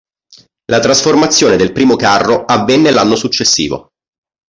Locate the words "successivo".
3.15-3.89